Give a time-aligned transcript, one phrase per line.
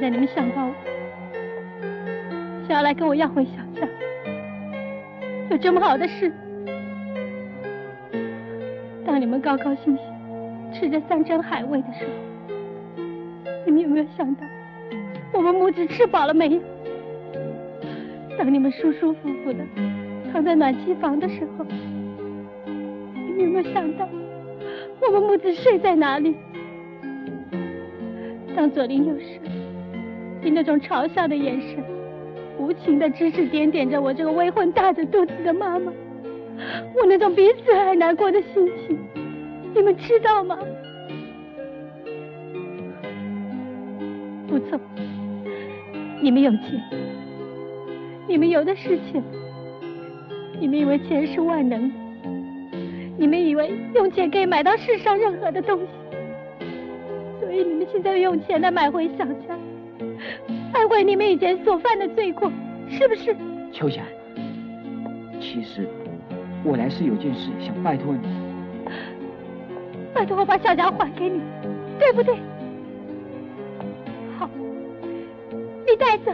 [0.00, 0.66] 现在你们想到，
[2.66, 3.86] 想要来跟我要回小家，
[5.50, 6.32] 有这么好的事？
[9.04, 9.98] 当你们高高兴兴
[10.72, 12.10] 吃着山珍海味的时候，
[13.66, 14.40] 你们有没有想到
[15.34, 16.58] 我们母子吃饱了没有？
[18.38, 19.58] 当你们舒舒服服的
[20.32, 21.66] 躺在暖气房的时候，
[22.64, 24.08] 你们有没有想到
[25.02, 26.34] 我们母子睡在哪里？
[28.56, 29.38] 当左邻右舍
[30.42, 31.84] 你那种嘲笑的眼神，
[32.58, 35.92] 无情的指指点点着我这个未婚大着肚子的妈妈，
[36.94, 38.98] 我那种比死还难过的心情，
[39.74, 40.58] 你们知道吗？
[44.48, 44.80] 不错，
[46.22, 46.82] 你们有钱，
[48.26, 49.22] 你们有的是钱，
[50.58, 51.94] 你们以为钱是万能的，
[53.16, 55.86] 你们以为用钱可以买到世上任何的东西。
[57.40, 59.56] 所以你们现在用钱来买回小家，
[60.72, 62.50] 买回你们以前所犯的罪过，
[62.88, 63.36] 是不是？
[63.72, 64.02] 秋霞，
[65.40, 65.88] 其实
[66.64, 68.20] 我来是有件事想拜托你，
[70.12, 71.40] 拜托我把小家还给你，
[71.98, 72.34] 对不对？
[74.38, 74.48] 好，
[75.86, 76.32] 你带走，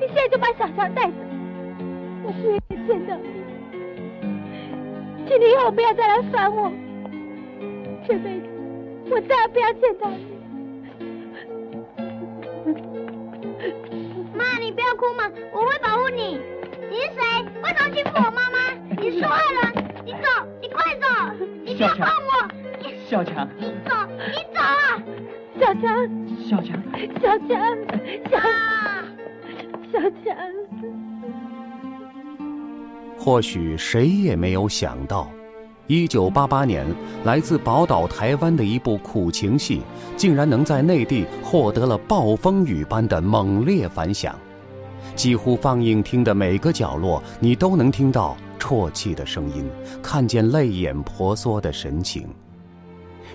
[0.00, 1.12] 你现在就把小强带走，
[2.24, 3.28] 我不愿意见到你，
[5.28, 6.72] 请你以后不要再来烦我，
[8.08, 8.46] 这辈子。
[9.12, 10.24] 我再也不要见到你，
[15.00, 16.38] 哭吗，我会保护你。
[16.90, 17.20] 你是谁？
[17.62, 18.58] 为什么欺负我妈妈？
[19.00, 19.72] 你是坏人！
[20.04, 20.18] 你走，
[20.60, 21.06] 你快走！
[21.64, 22.46] 你不要碰我！
[23.08, 23.96] 小强，你走，
[24.28, 25.02] 你走啊！
[25.58, 26.06] 小强，
[26.46, 26.76] 小强，
[27.18, 27.50] 小强，
[28.30, 28.38] 小
[29.90, 30.36] 小强。
[33.18, 35.30] 或许谁也没有想到。
[35.86, 36.86] 一九八八年，
[37.24, 39.80] 来自宝岛台湾的一部苦情戏，
[40.14, 44.38] 竟然能在内地获得了暴风雨般的猛烈反响。
[45.14, 49.64] 几乎放映厅的每个角落，你都能听到啜泣的声音，
[50.02, 52.28] 看见泪眼婆娑的神情。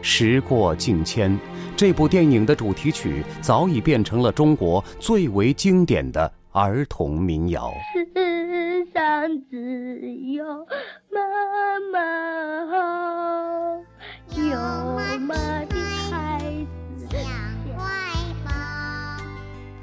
[0.02, 1.40] 时过境迁，
[1.76, 7.74] 这部电影的主题曲早已变成了中国最为经典的儿童民谣。
[7.94, 10.00] 世上只
[10.34, 10.46] 有
[11.10, 12.00] 妈妈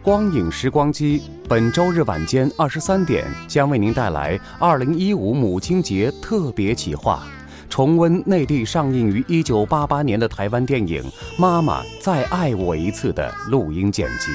[0.03, 7.23] 光影时光机本周日晚间二十三点将为您带来二零一五母亲节特别企划，
[7.71, 11.01] 重温内地上映于一九八八年的台湾电影
[11.39, 14.33] 《妈妈再爱我一次》的录音剪辑。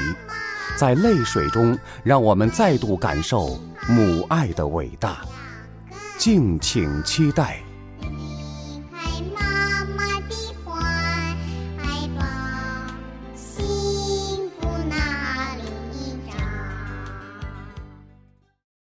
[0.78, 5.18] 在泪水中，让我们再度感受母爱的伟大。
[6.18, 7.67] 敬请期待。